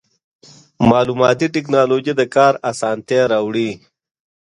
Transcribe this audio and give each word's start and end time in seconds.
مالوماتي 0.89 1.47
ټکنالوژي 1.55 2.13
د 2.17 2.21
کار 2.35 2.53
اسانتیا 2.71 3.21
راوړي. 3.31 3.69